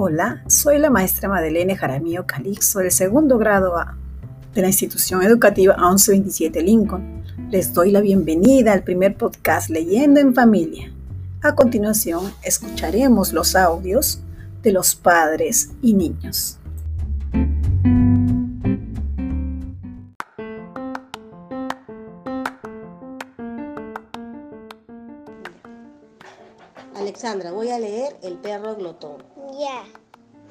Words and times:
Hola, 0.00 0.44
soy 0.46 0.78
la 0.78 0.90
maestra 0.90 1.28
Madelene 1.28 1.76
Jaramillo 1.76 2.24
Calixto 2.24 2.78
del 2.78 2.92
segundo 2.92 3.36
grado 3.36 3.76
A 3.76 3.96
de 4.54 4.62
la 4.62 4.68
institución 4.68 5.24
educativa 5.24 5.74
1127 5.74 6.62
Lincoln. 6.62 7.24
Les 7.50 7.74
doy 7.74 7.90
la 7.90 8.00
bienvenida 8.00 8.72
al 8.72 8.84
primer 8.84 9.16
podcast 9.16 9.70
Leyendo 9.70 10.20
en 10.20 10.36
Familia. 10.36 10.92
A 11.42 11.56
continuación, 11.56 12.32
escucharemos 12.44 13.32
los 13.32 13.56
audios 13.56 14.20
de 14.62 14.70
los 14.70 14.94
padres 14.94 15.72
y 15.82 15.94
niños. 15.94 16.60
Alexandra, 27.18 27.50
voy 27.50 27.68
a 27.70 27.80
leer 27.80 28.16
El 28.22 28.36
perro 28.38 28.76
glotón. 28.76 29.16
Ya. 29.58 29.82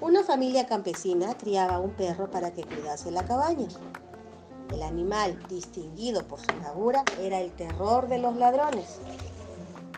Una 0.02 0.22
familia 0.22 0.68
campesina 0.68 1.34
criaba 1.38 1.80
un 1.80 1.92
perro 1.92 2.30
para 2.30 2.52
que 2.52 2.66
cuidase 2.66 3.10
la 3.10 3.24
cabaña. 3.24 3.70
El 4.74 4.84
animal, 4.84 5.40
distinguido 5.48 6.28
por 6.28 6.42
su 6.42 6.48
bravura, 6.60 7.06
era 7.22 7.40
el 7.40 7.54
terror 7.54 8.10
de 8.10 8.18
los 8.18 8.36
ladrones. 8.36 9.00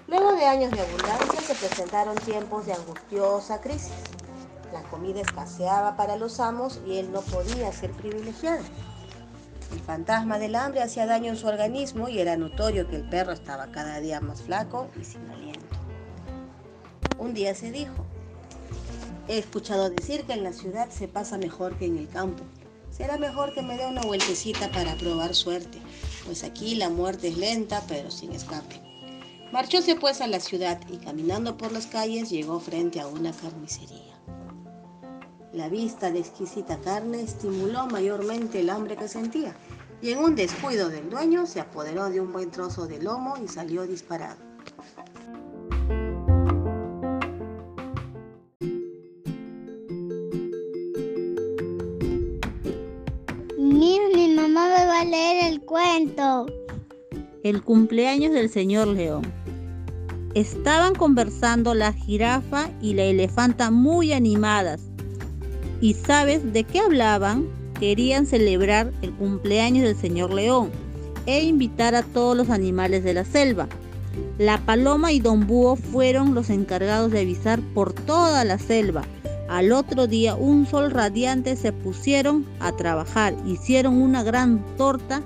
Luego 0.06 0.34
de 0.34 0.46
años 0.46 0.70
de 0.70 0.82
abundancia 0.82 1.42
se 1.42 1.56
presentaron 1.56 2.14
tiempos 2.18 2.68
de 2.68 2.74
angustiosa 2.74 3.60
crisis. 3.62 3.92
La 4.72 4.84
comida 4.84 5.22
escaseaba 5.22 5.98
para 5.98 6.18
los 6.18 6.40
amos 6.40 6.82
y 6.86 6.98
él 6.98 7.12
no 7.12 7.22
podía 7.22 7.72
ser 7.72 7.94
privilegiado. 7.94 8.62
El 9.72 9.80
fantasma 9.80 10.38
del 10.38 10.54
hambre 10.54 10.84
hacía 10.84 11.08
daño 11.08 11.32
en 11.32 11.38
su 11.38 11.48
organismo 11.48 12.10
y 12.10 12.20
era 12.20 12.38
notorio 12.38 12.88
que 12.88 12.98
el 12.98 13.10
perro 13.10 13.32
estaba 13.32 13.72
cada 13.72 14.00
día 14.00 14.22
más 14.22 14.44
flaco 14.44 14.88
y 15.02 15.04
sin 15.04 15.28
aliento. 15.32 15.59
Un 17.20 17.34
día 17.34 17.54
se 17.54 17.70
dijo, 17.70 18.06
he 19.28 19.40
escuchado 19.40 19.90
decir 19.90 20.24
que 20.24 20.32
en 20.32 20.44
la 20.44 20.54
ciudad 20.54 20.90
se 20.90 21.10
pasa 21.10 21.38
mejor 21.38 21.78
que 21.78 21.86
en 21.86 21.98
el 21.98 22.08
campo. 22.08 22.44
Será 22.90 23.18
mejor 23.18 23.54
que 23.54 23.62
me 23.62 23.76
dé 23.76 23.86
una 23.86 24.04
vueltecita 24.04 24.72
para 24.72 24.96
probar 24.96 25.36
suerte, 25.36 25.80
pues 26.26 26.46
aquí 26.46 26.76
la 26.76 26.90
muerte 26.90 27.28
es 27.28 27.38
lenta 27.38 27.84
pero 27.90 28.10
sin 28.10 28.32
escape. 28.32 28.82
Marchóse 29.52 29.96
pues 29.96 30.22
a 30.22 30.28
la 30.28 30.40
ciudad 30.40 30.80
y 30.90 30.98
caminando 30.98 31.58
por 31.58 31.74
las 31.74 31.88
calles 31.88 32.30
llegó 32.30 32.62
frente 32.62 33.02
a 33.02 33.08
una 33.08 33.34
carnicería. 33.34 34.18
La 35.52 35.68
vista 35.68 36.12
de 36.12 36.20
exquisita 36.20 36.78
carne 36.78 37.22
estimuló 37.22 37.86
mayormente 37.88 38.62
el 38.62 38.70
hambre 38.70 38.96
que 38.96 39.10
sentía 39.10 39.56
y 40.02 40.12
en 40.12 40.20
un 40.20 40.36
descuido 40.36 40.88
del 40.88 41.10
dueño 41.10 41.46
se 41.46 41.60
apoderó 41.60 42.10
de 42.10 42.22
un 42.22 42.32
buen 42.32 42.50
trozo 42.50 42.88
de 42.88 43.02
lomo 43.02 43.36
y 43.44 43.50
salió 43.50 43.86
disparado. 43.86 44.49
Leer 55.10 55.52
el 55.52 55.62
cuento. 55.62 56.46
El 57.44 57.64
cumpleaños 57.64 58.32
del 58.32 58.50
señor 58.50 58.88
León. 58.88 59.24
Estaban 60.36 60.94
conversando 60.94 61.74
la 61.74 61.94
jirafa 61.94 62.70
y 62.80 62.94
la 62.94 63.04
elefanta 63.04 63.72
muy 63.72 64.14
animadas. 64.14 64.82
¿Y 65.82 65.96
sabes 65.96 66.54
de 66.54 66.64
qué 66.64 66.80
hablaban? 66.80 67.48
Querían 67.80 68.28
celebrar 68.28 68.92
el 69.02 69.12
cumpleaños 69.14 69.84
del 69.84 69.96
señor 69.96 70.32
León 70.32 70.70
e 71.26 71.44
invitar 71.44 71.96
a 71.96 72.04
todos 72.04 72.38
los 72.38 72.52
animales 72.52 73.04
de 73.04 73.16
la 73.16 73.26
selva. 73.26 73.68
La 74.38 74.60
paloma 74.60 75.12
y 75.12 75.20
don 75.20 75.48
Búho 75.48 75.76
fueron 75.76 76.36
los 76.36 76.52
encargados 76.52 77.12
de 77.12 77.22
avisar 77.22 77.62
por 77.74 77.94
toda 77.94 78.46
la 78.46 78.60
selva. 78.60 79.06
Al 79.50 79.72
otro 79.72 80.06
día, 80.06 80.36
un 80.36 80.68
sol 80.68 80.92
radiante, 80.92 81.56
se 81.56 81.74
pusieron 81.74 82.46
a 82.60 82.72
trabajar. 82.72 83.36
Hicieron 83.48 84.00
una 84.00 84.22
gran 84.22 84.64
torta 84.78 85.24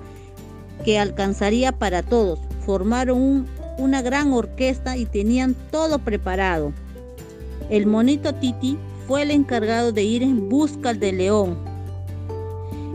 que 0.82 0.98
alcanzaría 0.98 1.72
para 1.72 2.02
todos. 2.02 2.38
Formaron 2.64 3.20
un- 3.20 3.46
una 3.78 4.00
gran 4.00 4.32
orquesta 4.32 4.96
y 4.96 5.04
tenían 5.04 5.54
todo 5.70 5.98
preparado. 5.98 6.72
El 7.68 7.86
monito 7.86 8.34
Titi 8.34 8.78
fue 9.06 9.22
el 9.22 9.30
encargado 9.30 9.92
de 9.92 10.04
ir 10.04 10.22
en 10.22 10.48
busca 10.48 10.94
del 10.94 11.18
león 11.18 11.58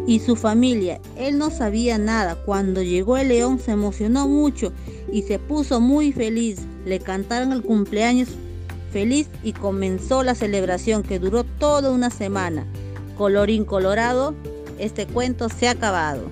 y 0.07 0.19
su 0.19 0.35
familia. 0.35 0.99
Él 1.15 1.37
no 1.37 1.51
sabía 1.51 1.99
nada. 1.99 2.35
Cuando 2.43 2.81
llegó 2.81 3.17
el 3.17 3.27
león 3.27 3.59
se 3.59 3.71
emocionó 3.71 4.27
mucho 4.27 4.71
y 5.11 5.21
se 5.21 5.37
puso 5.37 5.79
muy 5.79 6.11
feliz. 6.11 6.59
Le 6.85 6.99
cantaron 6.99 7.51
el 7.51 7.61
cumpleaños 7.61 8.29
feliz 8.89 9.29
y 9.43 9.53
comenzó 9.53 10.23
la 10.23 10.35
celebración 10.35 11.03
que 11.03 11.19
duró 11.19 11.43
toda 11.43 11.91
una 11.91 12.09
semana. 12.09 12.65
Colorín 13.17 13.65
colorado, 13.65 14.33
este 14.77 15.05
cuento 15.07 15.49
se 15.49 15.67
ha 15.67 15.71
acabado. 15.71 16.23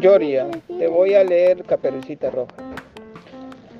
Gloria, 0.00 0.46
te 0.78 0.86
voy 0.86 1.14
a 1.14 1.24
leer 1.24 1.64
Caperucita 1.64 2.30
Roja. 2.30 2.54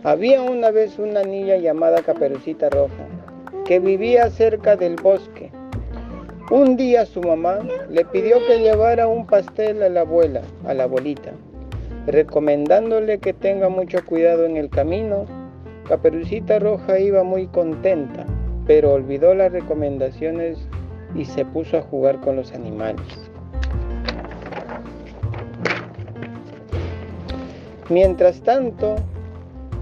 Había 0.02 0.42
una 0.42 0.70
vez 0.70 0.98
una 0.98 1.22
niña 1.22 1.56
llamada 1.56 2.02
Caperucita 2.02 2.68
Roja 2.70 3.06
que 3.64 3.78
vivía 3.78 4.30
cerca 4.30 4.76
del 4.76 4.96
bosque. 4.96 5.47
Un 6.50 6.78
día 6.78 7.04
su 7.04 7.20
mamá 7.20 7.58
le 7.90 8.06
pidió 8.06 8.38
que 8.46 8.60
llevara 8.60 9.06
un 9.06 9.26
pastel 9.26 9.82
a 9.82 9.90
la 9.90 10.00
abuela, 10.00 10.40
a 10.66 10.72
la 10.72 10.84
abuelita, 10.84 11.32
recomendándole 12.06 13.18
que 13.18 13.34
tenga 13.34 13.68
mucho 13.68 13.98
cuidado 14.06 14.46
en 14.46 14.56
el 14.56 14.70
camino. 14.70 15.26
Caperucita 15.86 16.58
Roja 16.58 16.98
iba 16.98 17.22
muy 17.22 17.48
contenta, 17.48 18.24
pero 18.66 18.94
olvidó 18.94 19.34
las 19.34 19.52
recomendaciones 19.52 20.56
y 21.14 21.26
se 21.26 21.44
puso 21.44 21.76
a 21.76 21.82
jugar 21.82 22.18
con 22.22 22.36
los 22.36 22.54
animales. 22.54 23.30
Mientras 27.90 28.40
tanto, 28.40 28.96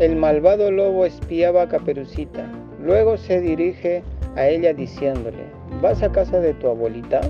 el 0.00 0.16
malvado 0.16 0.72
lobo 0.72 1.06
espiaba 1.06 1.62
a 1.62 1.68
Caperucita. 1.68 2.44
Luego 2.82 3.16
se 3.16 3.40
dirige 3.40 4.02
a 4.36 4.48
ella 4.48 4.72
diciéndole, 4.72 5.44
¿vas 5.82 6.02
a 6.02 6.12
casa 6.12 6.40
de 6.40 6.54
tu 6.54 6.68
abuelita? 6.68 7.20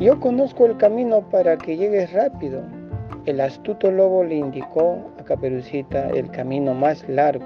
Yo 0.00 0.18
conozco 0.18 0.66
el 0.66 0.76
camino 0.78 1.20
para 1.30 1.58
que 1.58 1.76
llegues 1.76 2.12
rápido. 2.12 2.62
El 3.26 3.40
astuto 3.40 3.90
lobo 3.90 4.24
le 4.24 4.36
indicó 4.36 5.12
a 5.18 5.24
Caperucita 5.24 6.08
el 6.08 6.30
camino 6.30 6.72
más 6.74 7.06
largo 7.08 7.44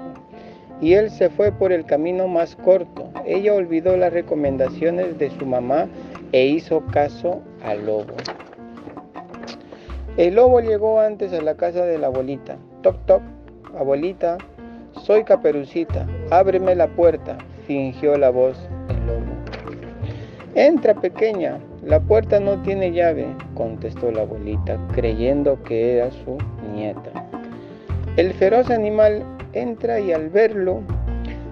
y 0.81 0.93
él 0.93 1.09
se 1.09 1.29
fue 1.29 1.51
por 1.51 1.71
el 1.71 1.85
camino 1.85 2.27
más 2.27 2.55
corto. 2.55 3.09
Ella 3.25 3.53
olvidó 3.53 3.97
las 3.97 4.13
recomendaciones 4.13 5.17
de 5.17 5.29
su 5.31 5.45
mamá 5.45 5.87
e 6.31 6.45
hizo 6.45 6.85
caso 6.87 7.41
al 7.63 7.85
lobo. 7.85 8.13
El 10.17 10.35
lobo 10.35 10.61
llegó 10.61 10.99
antes 10.99 11.33
a 11.33 11.41
la 11.41 11.55
casa 11.55 11.85
de 11.85 11.97
la 11.97 12.07
abuelita. 12.07 12.57
Toc, 12.81 12.97
toc, 13.05 13.21
abuelita, 13.77 14.37
soy 15.05 15.23
Caperucita, 15.23 16.07
ábreme 16.31 16.73
la 16.73 16.87
puerta, 16.87 17.37
fingió 17.67 18.17
la 18.17 18.31
voz 18.31 18.57
el 18.89 19.05
lobo. 19.05 19.21
Entra, 20.55 20.95
pequeña, 20.95 21.59
la 21.83 21.99
puerta 21.99 22.39
no 22.39 22.59
tiene 22.63 22.91
llave, 22.91 23.27
contestó 23.53 24.11
la 24.11 24.21
abuelita, 24.21 24.79
creyendo 24.95 25.61
que 25.61 25.97
era 25.97 26.09
su 26.09 26.39
nieta. 26.73 27.11
El 28.17 28.33
feroz 28.33 28.71
animal 28.71 29.23
entra 29.53 29.99
y 29.99 30.11
al 30.11 30.29
verlo, 30.29 30.81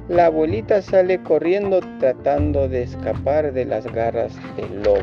la 0.10 0.26
abuelita 0.26 0.82
sale 0.82 1.22
corriendo 1.22 1.80
tratando 2.00 2.68
de 2.68 2.82
escapar 2.82 3.54
de 3.54 3.66
las 3.66 3.86
garras 3.94 4.34
del 4.58 4.82
lobo. 4.82 5.00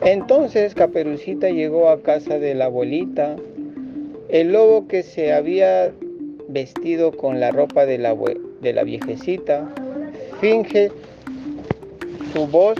Entonces 0.00 0.74
Caperucita 0.74 1.50
llegó 1.50 1.90
a 1.90 2.00
casa 2.00 2.38
de 2.38 2.54
la 2.54 2.64
abuelita. 2.64 3.36
El 4.32 4.52
lobo 4.52 4.88
que 4.88 5.02
se 5.02 5.34
había 5.34 5.92
vestido 6.48 7.12
con 7.12 7.38
la 7.38 7.50
ropa 7.50 7.84
de 7.84 7.98
la, 7.98 8.16
de 8.62 8.72
la 8.72 8.82
viejecita 8.82 9.68
finge 10.40 10.90
su 12.32 12.46
voz, 12.46 12.78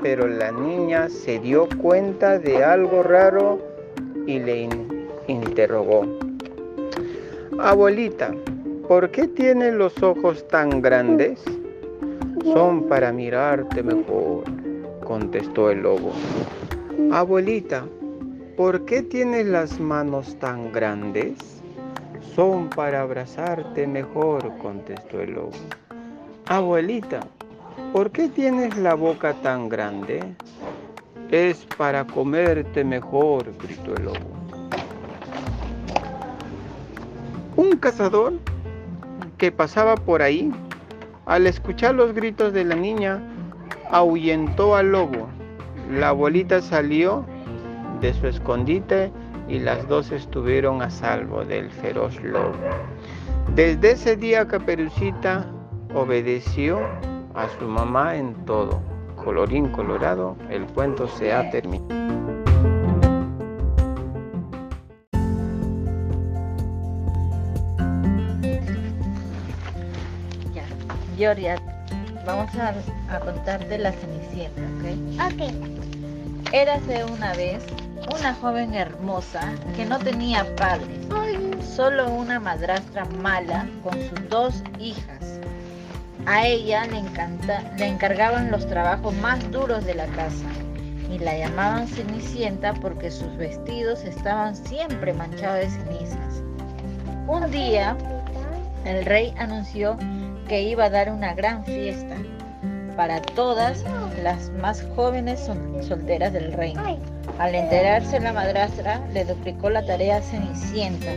pero 0.00 0.28
la 0.28 0.52
niña 0.52 1.08
se 1.08 1.40
dio 1.40 1.68
cuenta 1.82 2.38
de 2.38 2.62
algo 2.62 3.02
raro 3.02 3.58
y 4.28 4.38
le 4.38 4.62
in- 4.62 5.08
interrogó. 5.26 6.06
Abuelita, 7.58 8.32
¿por 8.86 9.10
qué 9.10 9.26
tienes 9.26 9.74
los 9.74 10.00
ojos 10.04 10.46
tan 10.46 10.82
grandes? 10.82 11.40
Son 12.44 12.84
para 12.84 13.12
mirarte 13.12 13.82
mejor, 13.82 14.44
contestó 15.04 15.68
el 15.72 15.80
lobo. 15.82 16.12
Abuelita, 17.10 17.86
¿por 18.62 18.84
qué 18.84 19.02
tienes 19.02 19.46
las 19.46 19.80
manos 19.80 20.38
tan 20.38 20.70
grandes? 20.70 21.60
Son 22.36 22.70
para 22.70 23.00
abrazarte 23.00 23.88
mejor, 23.88 24.56
contestó 24.58 25.20
el 25.20 25.32
lobo. 25.32 25.50
Abuelita, 26.46 27.26
¿por 27.92 28.12
qué 28.12 28.28
tienes 28.28 28.76
la 28.76 28.94
boca 28.94 29.34
tan 29.42 29.68
grande? 29.68 30.22
es 31.32 31.66
para 31.76 32.06
comerte 32.06 32.84
mejor, 32.84 33.52
gritó 33.60 33.96
el 33.96 34.04
lobo. 34.04 34.30
Un 37.56 37.76
cazador 37.78 38.34
que 39.38 39.50
pasaba 39.50 39.96
por 39.96 40.22
ahí, 40.22 40.52
al 41.26 41.48
escuchar 41.48 41.96
los 41.96 42.14
gritos 42.14 42.52
de 42.52 42.64
la 42.64 42.76
niña, 42.76 43.20
ahuyentó 43.90 44.76
al 44.76 44.92
lobo. 44.92 45.26
La 45.90 46.10
abuelita 46.10 46.62
salió 46.62 47.24
de 48.02 48.12
su 48.12 48.26
escondite 48.26 49.12
y 49.48 49.60
las 49.60 49.86
dos 49.88 50.10
estuvieron 50.10 50.82
a 50.82 50.90
salvo 50.90 51.44
del 51.44 51.70
feroz 51.70 52.20
lobo. 52.22 52.52
Desde 53.54 53.92
ese 53.92 54.16
día 54.16 54.46
Caperucita 54.46 55.46
obedeció 55.94 56.80
a 57.34 57.48
su 57.58 57.66
mamá 57.66 58.16
en 58.16 58.34
todo. 58.44 58.82
Colorín 59.16 59.68
colorado, 59.68 60.36
el 60.50 60.66
cuento 60.66 61.06
se 61.06 61.32
ha 61.32 61.48
terminado. 61.50 61.88
Ya, 70.52 70.64
Gloria, 71.16 71.56
vamos 72.26 72.50
a, 72.56 72.74
a 73.14 73.20
contarte 73.20 73.78
la 73.78 73.92
cenicienta, 73.92 74.60
¿ok? 74.60 75.32
Ok. 75.32 76.52
Érase 76.52 77.04
una 77.04 77.32
vez 77.34 77.64
una 78.10 78.34
joven 78.34 78.74
hermosa 78.74 79.52
que 79.76 79.84
no 79.84 79.98
tenía 79.98 80.44
padres, 80.56 81.06
solo 81.64 82.10
una 82.10 82.40
madrastra 82.40 83.04
mala 83.04 83.66
con 83.82 83.94
sus 83.94 84.28
dos 84.28 84.62
hijas. 84.78 85.40
A 86.26 86.46
ella 86.46 86.86
le, 86.86 86.98
encanta, 86.98 87.62
le 87.78 87.86
encargaban 87.86 88.50
los 88.50 88.66
trabajos 88.66 89.14
más 89.14 89.50
duros 89.50 89.84
de 89.84 89.94
la 89.94 90.06
casa 90.08 90.46
y 91.10 91.18
la 91.18 91.36
llamaban 91.36 91.88
Cenicienta 91.88 92.74
porque 92.74 93.10
sus 93.10 93.36
vestidos 93.36 94.04
estaban 94.04 94.54
siempre 94.54 95.12
manchados 95.12 95.60
de 95.60 95.70
cenizas. 95.70 96.42
Un 97.26 97.50
día, 97.50 97.96
el 98.84 99.04
rey 99.04 99.34
anunció 99.38 99.96
que 100.48 100.62
iba 100.62 100.84
a 100.84 100.90
dar 100.90 101.10
una 101.10 101.34
gran 101.34 101.64
fiesta 101.64 102.16
para 102.96 103.20
todas 103.20 103.84
las 104.22 104.50
más 104.50 104.84
jóvenes 104.94 105.40
sol- 105.40 105.78
solteras 105.82 106.32
del 106.32 106.52
reino. 106.52 106.82
Al 107.38 107.54
enterarse 107.54 108.20
la 108.20 108.32
madrastra, 108.32 109.00
le 109.12 109.24
duplicó 109.24 109.70
la 109.70 109.84
tarea 109.84 110.18
a 110.18 110.22
Cenicienta 110.22 111.12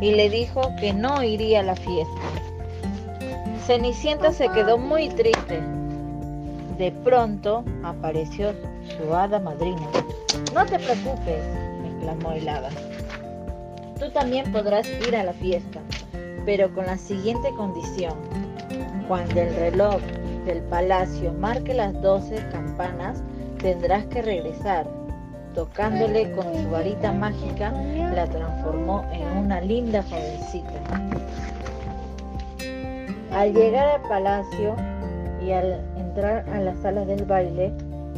y 0.00 0.14
le 0.14 0.28
dijo 0.30 0.70
que 0.80 0.92
no 0.92 1.22
iría 1.22 1.60
a 1.60 1.64
la 1.64 1.76
fiesta. 1.76 2.20
Cenicienta 3.66 4.32
se 4.32 4.48
quedó 4.50 4.78
muy 4.78 5.08
triste. 5.08 5.60
De 6.78 6.92
pronto 6.92 7.64
apareció 7.82 8.52
su 8.96 9.14
hada 9.14 9.38
madrina. 9.40 9.80
No 10.54 10.64
te 10.66 10.78
preocupes, 10.78 11.42
exclamó 11.84 12.32
el 12.32 12.48
hada. 12.48 12.68
Tú 13.98 14.10
también 14.10 14.52
podrás 14.52 14.86
ir 15.08 15.16
a 15.16 15.24
la 15.24 15.32
fiesta, 15.32 15.80
pero 16.44 16.72
con 16.74 16.86
la 16.86 16.98
siguiente 16.98 17.48
condición. 17.56 18.14
Cuando 19.08 19.40
el 19.40 19.54
reloj 19.56 20.00
del 20.46 20.62
palacio 20.62 21.32
marque 21.34 21.74
las 21.74 21.92
12 22.00 22.36
campanas, 22.50 23.22
tendrás 23.58 24.06
que 24.06 24.22
regresar. 24.22 24.86
Tocándole 25.54 26.32
con 26.32 26.44
su 26.54 26.70
varita 26.70 27.12
mágica, 27.12 27.72
la 28.14 28.26
transformó 28.26 29.04
en 29.12 29.26
una 29.38 29.60
linda 29.60 30.02
jovencita. 30.02 30.80
Al 33.32 33.52
llegar 33.52 33.88
al 33.88 34.02
palacio 34.08 34.76
y 35.44 35.52
al 35.52 35.80
entrar 35.96 36.48
a 36.48 36.60
las 36.60 36.78
salas 36.78 37.06
del 37.06 37.24
baile, 37.24 37.72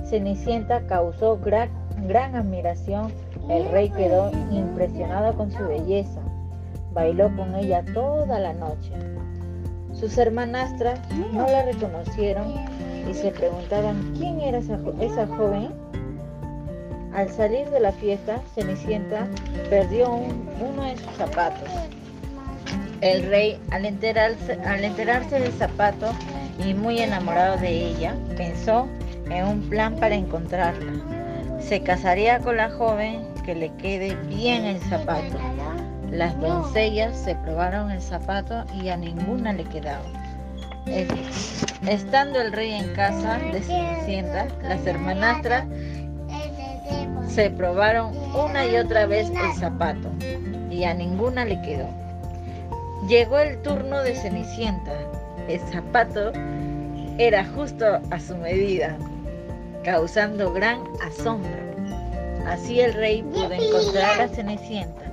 Cenicienta 0.04 0.86
causó 0.86 1.38
gran, 1.38 1.70
gran 2.06 2.34
admiración. 2.34 3.12
El 3.48 3.68
rey 3.70 3.90
quedó 3.90 4.30
impresionado 4.50 5.34
con 5.36 5.50
su 5.50 5.66
belleza. 5.66 6.20
Bailó 6.92 7.34
con 7.36 7.54
ella 7.54 7.84
toda 7.94 8.38
la 8.38 8.52
noche. 8.52 8.92
Sus 9.94 10.16
hermanastras 10.18 11.00
no 11.32 11.46
la 11.48 11.62
reconocieron 11.64 12.54
y 13.10 13.14
se 13.14 13.30
preguntaban 13.30 14.14
quién 14.16 14.40
era 14.40 14.58
esa, 14.58 14.78
esa 15.00 15.26
joven. 15.26 15.68
Al 17.14 17.28
salir 17.30 17.68
de 17.70 17.80
la 17.80 17.92
fiesta, 17.92 18.40
Cenicienta 18.54 19.26
perdió 19.70 20.12
un- 20.12 20.48
uno 20.60 20.84
de 20.84 20.96
sus 20.96 21.10
zapatos. 21.16 21.68
El 23.00 23.28
rey, 23.28 23.58
al 23.70 23.86
enterarse, 23.86 24.52
al 24.64 24.84
enterarse 24.84 25.40
del 25.40 25.52
zapato 25.52 26.12
y 26.64 26.74
muy 26.74 26.98
enamorado 27.00 27.56
de 27.56 27.70
ella, 27.70 28.14
pensó 28.36 28.88
en 29.30 29.46
un 29.46 29.60
plan 29.68 29.96
para 29.96 30.14
encontrarla. 30.14 30.92
Se 31.60 31.82
casaría 31.82 32.38
con 32.40 32.56
la 32.56 32.70
joven 32.70 33.26
que 33.44 33.54
le 33.54 33.70
quede 33.76 34.14
bien 34.26 34.64
el 34.64 34.80
zapato. 34.82 35.38
Las 36.10 36.38
doncellas 36.40 37.16
se 37.16 37.34
probaron 37.36 37.90
el 37.90 38.00
zapato 38.00 38.64
y 38.82 38.88
a 38.88 38.96
ninguna 38.96 39.52
le 39.52 39.64
quedaba. 39.64 40.04
Es- 40.86 41.64
Estando 41.86 42.40
el 42.40 42.52
rey 42.52 42.72
en 42.72 42.92
casa 42.94 43.38
de 43.38 43.62
Cenicienta, 43.62 44.46
las 44.62 44.84
hermanastras 44.86 45.64
se 47.28 47.50
probaron 47.50 48.12
una 48.34 48.66
y 48.66 48.76
otra 48.76 49.06
vez 49.06 49.30
el 49.30 49.54
zapato 49.54 50.08
y 50.70 50.84
a 50.84 50.94
ninguna 50.94 51.44
le 51.44 51.60
quedó. 51.62 51.86
Llegó 53.08 53.38
el 53.38 53.62
turno 53.62 54.02
de 54.02 54.14
Cenicienta. 54.16 54.92
El 55.48 55.60
zapato 55.60 56.32
era 57.16 57.44
justo 57.54 57.84
a 58.10 58.18
su 58.18 58.36
medida, 58.36 58.96
causando 59.84 60.52
gran 60.52 60.80
asombro. 61.06 61.50
Así 62.46 62.80
el 62.80 62.92
rey 62.94 63.22
pudo 63.22 63.52
encontrar 63.52 64.20
a 64.20 64.28
Cenicienta, 64.28 65.04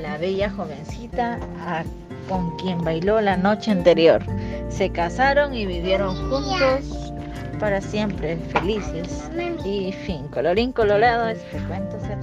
la 0.00 0.18
bella 0.18 0.50
jovencita 0.50 1.38
a- 1.66 1.84
con 2.28 2.56
quien 2.56 2.78
bailó 2.82 3.20
la 3.20 3.36
noche 3.36 3.70
anterior. 3.70 4.22
Se 4.68 4.90
casaron 4.90 5.54
y 5.54 5.66
vivieron 5.66 6.14
juntos 6.30 7.12
para 7.58 7.80
siempre, 7.80 8.36
felices. 8.52 9.30
Y 9.64 9.92
fin, 9.92 10.26
colorín 10.28 10.72
colorado, 10.72 11.28
este 11.28 11.58
cuento 11.68 11.98
se 12.00 12.16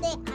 で 0.00 0.27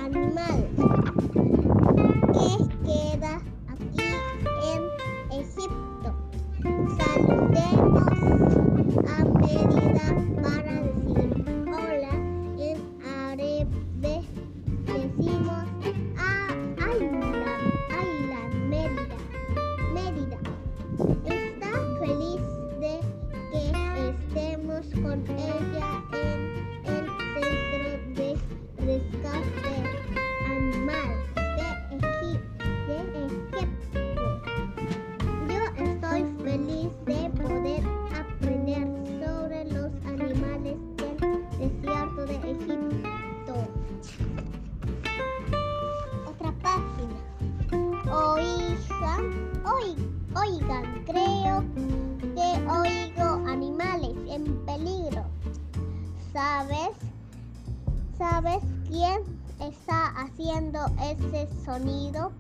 sonido? 61.66 62.32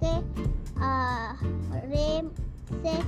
Que 0.00 0.22
parece 1.70 3.04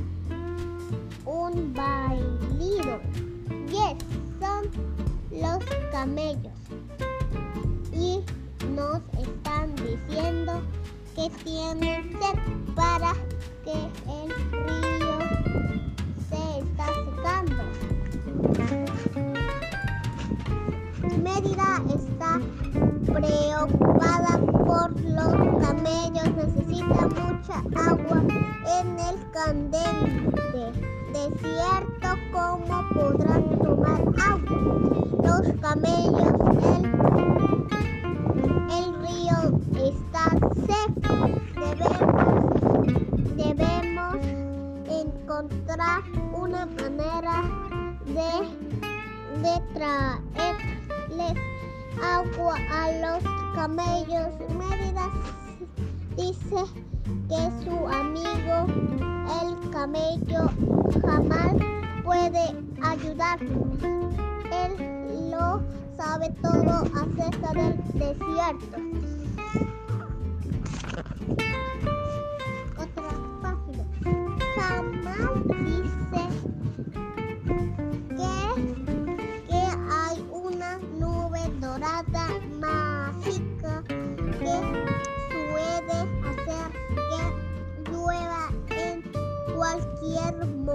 un 1.25 1.75
bailido. 1.75 3.01
Yes, 3.69 3.97
son 4.41 4.71
los 5.31 5.65
camellos 5.91 6.53
y 7.93 8.23
nos 8.75 9.01
están 9.19 9.75
diciendo 9.77 10.63
que 11.15 11.31
tienen 11.45 12.13
sed 12.21 12.39
para 12.75 13.13
que 13.65 13.73
el 13.73 14.29
río 14.53 15.19
se 16.29 16.61
está 16.61 16.87
secando. 17.05 17.63
Mérida 21.23 21.83
está 21.89 22.41
preocupada 23.13 24.56
por 24.67 24.91
los 25.01 25.33
camellos, 25.65 26.29
necesita 26.35 27.09
mucha 27.09 27.59
agua 27.89 28.23
en 28.81 28.99
el 28.99 29.31
candente 29.31 30.73
desierto. 31.13 32.09
¿Cómo 32.33 32.89
podrán 32.93 33.59
tomar 33.61 34.03
agua? 34.21 34.59
Los 35.23 35.45
camellos, 35.61 36.35
el, 38.71 38.87
río 39.03 39.39
está 39.77 40.25
seco. 40.67 41.15
Debemos, 43.37 44.17
encontrar 44.91 46.03
una 46.33 46.67
manera 46.67 47.43
de, 48.07 48.31
de 49.43 49.55
traerles 49.75 50.26
agua 52.03 52.57
a 52.71 52.93
los 52.93 53.23
camellos. 53.55 54.33
Mérida 54.59 55.11
dice 56.17 56.65
que 57.29 57.65
su 57.65 57.87
amigo 57.89 58.67
el 59.43 59.71
camello 59.71 60.51
jamás 61.03 61.55
puede 62.05 62.55
ayudarnos. 62.83 63.83
Él 64.53 65.31
lo 65.31 65.61
sabe 65.97 66.31
todo 66.43 66.85
acerca 66.95 67.53
del 67.53 67.77
desierto. 67.95 69.16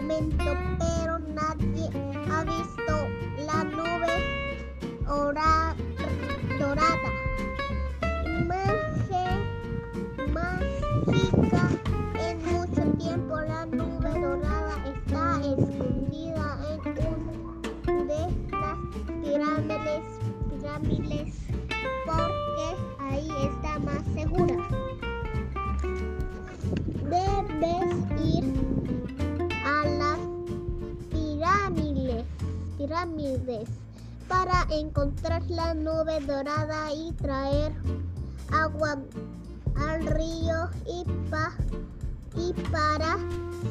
Pero 0.07 1.19
nadie 1.19 1.89
ha 2.31 2.43
visto 2.43 3.07
la 3.45 3.63
nube 3.63 4.13
ora- 5.07 5.60
para 34.43 34.65
encontrar 34.71 35.43
la 35.51 35.75
nube 35.75 36.19
dorada 36.21 36.91
y 36.91 37.11
traer 37.13 37.73
agua 38.51 38.97
al 39.75 40.03
río 40.07 40.67
y, 40.87 41.03
pa- 41.29 41.53
y 42.35 42.51
para 42.71 43.17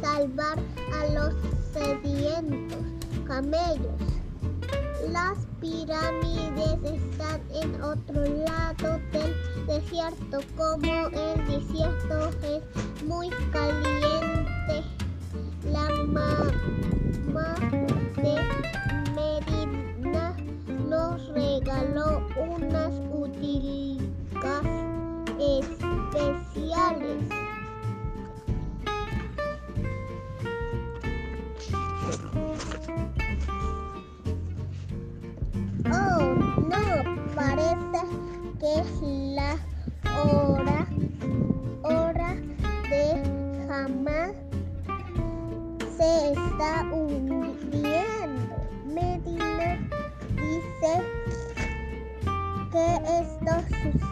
salvar 0.01 0.59
a 1.01 1.07
los 1.13 1.35
sedientos 1.73 2.79
camellos. 3.27 3.99
Las 5.11 5.39
pirámides 5.61 6.79
están 6.85 7.41
en 7.53 7.83
otro 7.83 8.23
lado 8.25 9.01
del 9.11 9.67
desierto. 9.67 10.39
Como 10.57 11.09
el 11.09 11.47
desierto 11.49 12.31
es 12.45 13.03
muy 13.07 13.29
caliente, 13.51 14.85
la 15.65 15.91
mamá 16.07 16.45
de 18.17 18.90
regaló 21.35 22.27
unas 22.37 22.93
utilidades 23.13 24.01
especiales. 25.39 27.23
Oh, 35.93 36.35
no, 36.69 36.85
parece 37.35 38.01
que 38.59 38.81
es 38.81 39.03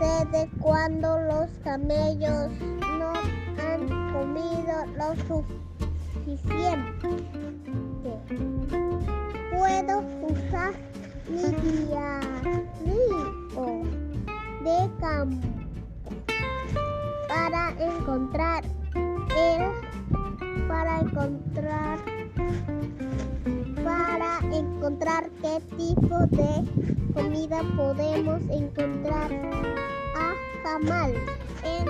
sucede 0.09 0.49
cuando 0.61 1.19
los 1.19 1.51
camellos 1.65 2.51
no 2.99 3.13
han 3.13 4.13
comido 4.13 4.87
lo 4.97 5.15
suficiente. 6.25 7.09
Puedo 9.57 10.05
usar 10.23 10.73
mi 11.29 11.45
diario 11.71 12.99
de 14.65 14.91
campo 15.01 15.49
para 17.29 17.71
encontrar 17.79 18.65
el 19.37 20.69
para 20.69 21.01
encontrar 21.01 21.99
para 23.85 24.39
encontrar 24.53 25.31
qué 25.41 25.61
tipo 25.77 26.19
de 26.31 26.65
comida 27.15 27.63
podemos 27.77 28.41
encontrar 28.51 29.31
a 30.69 30.73
jamal 30.73 31.15
en 31.65 31.87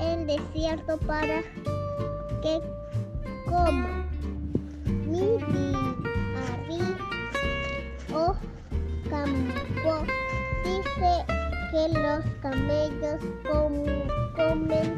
el 0.00 0.26
desierto 0.26 0.98
para 0.98 1.42
que 2.42 2.60
coma 3.46 4.04
mi 5.06 5.38
o 8.14 8.34
campo 9.08 10.04
dice 10.64 11.24
que 11.70 11.82
los 11.98 12.24
camellos 12.42 13.20
com- 13.50 14.08
comen 14.36 14.88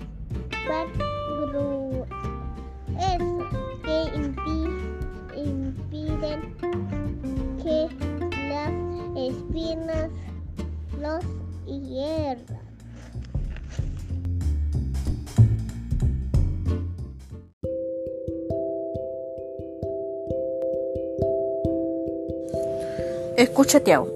Escucha, 23.37 23.81
Tiago. 23.81 24.09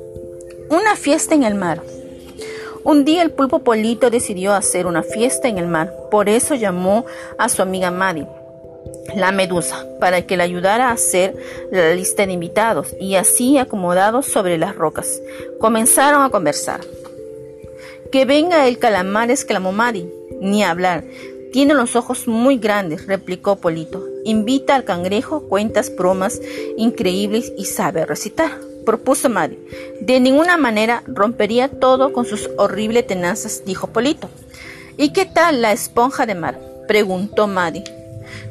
Una 0.70 0.96
fiesta 0.96 1.36
en 1.36 1.44
el 1.44 1.54
mar. 1.54 1.82
Un 2.84 3.04
día 3.04 3.22
el 3.22 3.32
pulpo 3.32 3.60
Polito 3.60 4.10
decidió 4.10 4.54
hacer 4.54 4.88
una 4.88 5.04
fiesta 5.04 5.50
en 5.50 5.58
el 5.58 5.68
mar. 5.68 5.94
Por 6.10 6.30
eso 6.30 6.56
llamó 6.56 7.06
a 7.38 7.50
su 7.50 7.62
amiga 7.62 7.92
Maddie, 7.92 8.28
la 9.18 9.34
medusa, 9.34 9.86
para 10.00 10.22
que 10.22 10.38
le 10.38 10.44
ayudara 10.44 10.88
a 10.88 10.94
hacer 10.94 11.36
la 11.70 11.94
lista 11.94 12.26
de 12.26 12.32
invitados 12.32 12.96
y 12.98 13.16
así 13.16 13.58
acomodados 13.58 14.26
sobre 14.26 14.58
las 14.58 14.76
rocas. 14.76 15.22
Comenzaron 15.60 16.24
a 16.24 16.30
conversar. 16.30 16.80
Que 18.14 18.24
venga 18.24 18.68
el 18.70 18.80
calamar, 18.80 19.32
exclamó 19.32 19.74
Maddie. 19.74 20.10
Ni 20.40 20.64
hablar. 20.64 21.04
Tiene 21.52 21.74
los 21.74 21.98
ojos 21.98 22.26
muy 22.28 22.58
grandes, 22.58 23.06
replicó 23.06 23.58
Polito. 23.58 24.02
Invita 24.24 24.76
al 24.76 24.86
cangrejo, 24.86 25.42
cuentas 25.50 25.94
bromas 25.94 26.40
increíbles 26.78 27.52
y 27.58 27.66
sabe 27.66 28.06
recitar, 28.06 28.52
propuso 28.90 29.30
Maddie. 29.30 29.60
De 30.02 30.20
ninguna 30.20 30.58
manera 30.58 31.04
rompería 31.06 31.68
todo 31.68 32.12
con 32.12 32.26
sus 32.26 32.50
horribles 32.58 33.06
tenazas, 33.06 33.62
dijo 33.64 33.86
Polito. 33.86 34.32
¿Y 34.98 35.10
qué 35.10 35.26
tal 35.28 35.62
la 35.62 35.72
esponja 35.74 36.26
de 36.26 36.34
mar? 36.34 36.60
preguntó 36.88 37.46
Maddie. 37.46 37.84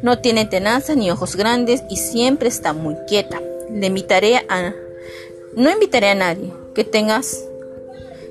No 0.01 0.21
tiene 0.21 0.45
tenazas 0.45 0.97
ni 0.97 1.11
ojos 1.11 1.35
grandes 1.35 1.83
y 1.91 1.97
siempre 1.97 2.49
está 2.49 2.73
muy 2.73 2.95
quieta. 3.09 3.43
Le 3.73 3.89
invitaré 3.89 4.37
a 4.49 4.73
no 5.57 5.73
invitaré 5.73 6.11
a 6.11 6.15
nadie 6.15 6.53
que 6.73 6.85
tengas 6.85 7.45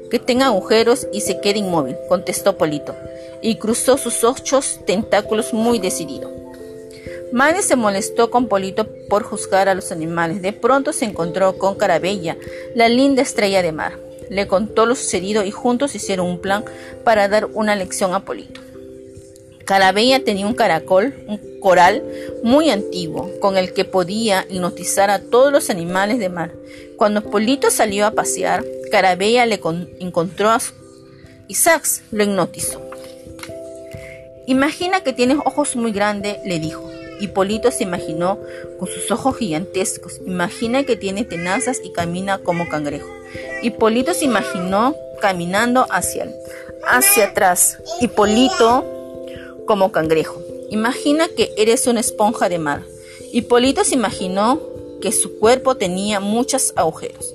que 0.09 0.19
tenga 0.19 0.45
agujeros 0.45 1.09
y 1.11 1.19
se 1.19 1.41
quede 1.41 1.59
inmóvil, 1.59 1.97
contestó 2.07 2.57
Polito, 2.57 2.95
y 3.41 3.55
cruzó 3.55 3.97
sus 3.97 4.23
ocho 4.23 4.61
tentáculos 4.85 5.53
muy 5.53 5.79
decidido. 5.79 6.31
Maddie 7.31 7.61
se 7.61 7.75
molestó 7.75 8.31
con 8.31 8.47
Polito 8.47 8.87
por 9.09 9.23
juzgar 9.23 9.67
a 9.67 9.75
los 9.75 9.91
animales. 9.91 10.41
De 10.41 10.53
pronto 10.53 10.93
se 10.93 11.05
encontró 11.05 11.57
con 11.57 11.75
Carabella, 11.75 12.37
la 12.73 12.87
linda 12.87 13.21
estrella 13.21 13.61
de 13.61 13.71
mar. 13.71 13.99
Le 14.29 14.47
contó 14.47 14.85
lo 14.85 14.95
sucedido 14.95 15.43
y 15.43 15.51
juntos 15.51 15.95
hicieron 15.95 16.27
un 16.27 16.39
plan 16.39 16.63
para 17.03 17.27
dar 17.27 17.45
una 17.53 17.75
lección 17.75 18.13
a 18.13 18.23
Polito. 18.23 18.61
Carabella 19.65 20.23
tenía 20.23 20.47
un 20.47 20.53
caracol, 20.53 21.13
un 21.27 21.59
coral 21.59 22.01
muy 22.41 22.69
antiguo, 22.69 23.29
con 23.41 23.57
el 23.57 23.73
que 23.73 23.83
podía 23.83 24.45
hipnotizar 24.49 25.09
a 25.09 25.19
todos 25.19 25.51
los 25.51 25.69
animales 25.69 26.19
de 26.19 26.29
mar. 26.29 26.53
Cuando 26.95 27.21
Polito 27.21 27.69
salió 27.69 28.05
a 28.05 28.11
pasear, 28.11 28.63
Carabella 28.89 29.45
le 29.45 29.59
encontró 29.99 30.49
a 30.49 30.59
Isaac, 31.49 31.83
lo 32.11 32.23
hipnotizó. 32.23 32.81
Imagina 34.45 35.01
que 35.01 35.11
tienes 35.11 35.37
ojos 35.43 35.75
muy 35.75 35.91
grandes, 35.91 36.37
le 36.45 36.59
dijo. 36.59 36.96
Polito 37.25 37.71
se 37.71 37.83
imaginó 37.83 38.37
con 38.77 38.87
sus 38.87 39.09
ojos 39.09 39.37
gigantescos. 39.37 40.21
Imagina 40.25 40.83
que 40.83 40.95
tiene 40.95 41.25
tenazas 41.25 41.81
y 41.83 41.91
camina 41.91 42.37
como 42.37 42.69
cangrejo. 42.69 43.09
Polito 43.79 44.13
se 44.13 44.25
imaginó 44.25 44.95
caminando 45.19 45.87
hacia, 45.89 46.31
hacia 46.87 47.25
atrás. 47.25 47.79
Polito 48.15 48.85
como 49.65 49.91
cangrejo. 49.91 50.39
Imagina 50.69 51.27
que 51.29 51.53
eres 51.57 51.87
una 51.87 52.01
esponja 52.01 52.49
de 52.49 52.59
mar. 52.59 52.83
Hipólito 53.31 53.83
se 53.83 53.95
imaginó 53.95 54.59
que 55.01 55.11
su 55.11 55.37
cuerpo 55.39 55.75
tenía 55.75 56.19
muchos 56.19 56.73
agujeros. 56.75 57.33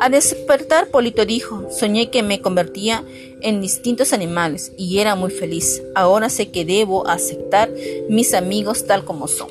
Al 0.00 0.12
despertar, 0.12 0.88
Polito 0.88 1.26
dijo, 1.26 1.68
soñé 1.70 2.08
que 2.08 2.22
me 2.22 2.40
convertía 2.40 3.04
en 3.42 3.60
distintos 3.60 4.14
animales 4.14 4.72
y 4.78 4.98
era 4.98 5.14
muy 5.14 5.30
feliz. 5.30 5.82
Ahora 5.94 6.30
sé 6.30 6.50
que 6.50 6.64
debo 6.64 7.06
aceptar 7.06 7.70
mis 8.08 8.32
amigos 8.32 8.86
tal 8.86 9.04
como 9.04 9.28
son. 9.28 9.48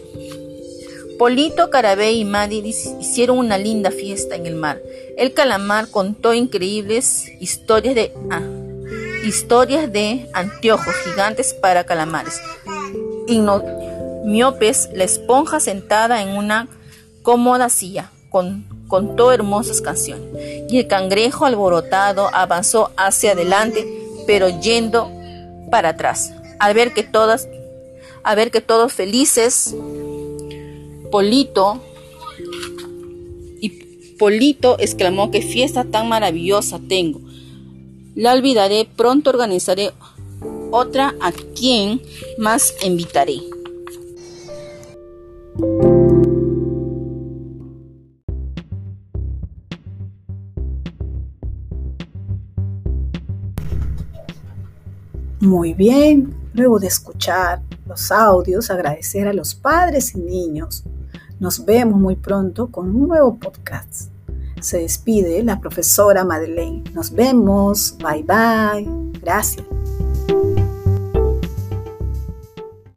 Polito, 1.19 1.69
Carabé 1.69 2.13
y 2.13 2.25
Maddy 2.25 2.63
hicieron 2.99 3.37
una 3.37 3.59
linda 3.59 3.91
fiesta 3.91 4.35
en 4.35 4.47
el 4.47 4.55
mar. 4.55 4.81
El 5.17 5.33
calamar 5.33 5.91
contó 5.91 6.33
increíbles 6.33 7.27
historias 7.39 7.93
de... 7.93 8.11
Ah, 8.31 8.41
Historias 9.23 9.91
de 9.91 10.29
anteojos 10.33 10.95
gigantes 11.03 11.53
para 11.53 11.83
calamares. 11.83 12.41
miopes, 14.25 14.89
la 14.93 15.03
esponja 15.03 15.59
sentada 15.59 16.21
en 16.23 16.29
una 16.29 16.69
cómoda 17.21 17.67
silla, 17.67 18.11
con, 18.29 18.65
contó 18.89 19.31
hermosas 19.31 19.79
canciones. 19.79 20.25
Y 20.69 20.79
el 20.79 20.87
cangrejo 20.87 21.45
alborotado 21.45 22.27
avanzó 22.33 22.91
hacia 22.97 23.31
adelante, 23.31 23.87
pero 24.27 24.49
yendo 24.59 25.09
para 25.71 25.89
atrás. 25.89 26.33
Al 26.59 26.73
ver 26.73 26.93
que 26.93 27.03
todas, 27.03 27.47
a 28.23 28.35
ver 28.35 28.51
que 28.51 28.59
todos 28.59 28.91
felices, 28.91 29.73
Polito 31.09 31.81
y 33.61 33.69
Polito 34.17 34.75
exclamó 34.79 35.31
qué 35.31 35.41
fiesta 35.41 35.85
tan 35.85 36.09
maravillosa 36.09 36.81
tengo. 36.89 37.21
La 38.15 38.33
olvidaré, 38.33 38.87
pronto 38.97 39.29
organizaré 39.29 39.91
otra 40.71 41.15
a 41.21 41.31
quien 41.31 42.01
más 42.37 42.73
invitaré. 42.83 43.39
Muy 55.49 55.73
bien, 55.73 56.35
luego 56.53 56.77
de 56.77 56.85
escuchar 56.85 57.63
los 57.87 58.11
audios, 58.11 58.69
agradecer 58.69 59.27
a 59.27 59.33
los 59.33 59.55
padres 59.55 60.13
y 60.13 60.19
niños. 60.19 60.83
Nos 61.39 61.65
vemos 61.65 61.99
muy 61.99 62.15
pronto 62.15 62.67
con 62.67 62.95
un 62.95 63.07
nuevo 63.07 63.39
podcast. 63.39 64.11
Se 64.61 64.77
despide 64.77 65.41
la 65.41 65.59
profesora 65.59 66.23
Madeleine. 66.23 66.83
Nos 66.93 67.11
vemos. 67.11 67.97
Bye 67.97 68.21
bye. 68.21 68.87
Gracias. 69.19 69.65